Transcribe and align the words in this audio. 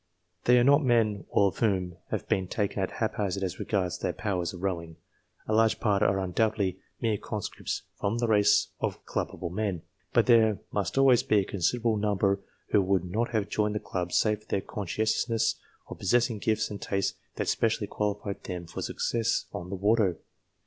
They 0.45 0.57
are 0.57 0.63
not 0.63 0.83
men, 0.83 1.25
all 1.29 1.49
of 1.49 1.59
whom 1.59 1.95
have 2.09 2.27
been 2.27 2.47
taken 2.47 2.81
at 2.81 2.93
hap 2.93 3.17
hazard 3.17 3.43
as 3.43 3.59
regards 3.59 3.99
their 3.99 4.13
powers 4.13 4.51
of 4.51 4.63
rowing. 4.63 4.95
A 5.47 5.53
large 5.53 5.79
part 5.79 6.01
are 6.01 6.17
undoubtedly 6.19 6.79
mere 6.99 7.19
conscripts 7.19 7.83
from 7.99 8.17
the 8.17 8.27
race 8.27 8.69
of 8.79 9.05
clubable 9.05 9.51
men, 9.51 9.83
but 10.11 10.25
there 10.25 10.57
must 10.71 10.97
always 10.97 11.21
be 11.21 11.37
a 11.41 11.45
considerable 11.45 11.97
number 11.97 12.39
who 12.71 12.81
would 12.81 13.05
not 13.05 13.29
have 13.29 13.47
joined 13.47 13.75
the 13.75 13.79
club 13.79 14.11
save 14.11 14.39
for 14.41 14.47
their 14.47 14.61
con 14.61 14.87
sciousness 14.87 15.57
of 15.87 15.99
possessing 15.99 16.39
gifts 16.39 16.71
and 16.71 16.81
tastes 16.81 17.15
that 17.35 17.47
specially 17.47 17.85
qualified 17.85 18.43
them 18.45 18.65
for 18.65 18.81
success 18.81 19.45
on 19.53 19.69
the 19.69 19.75
water. 19.75 20.17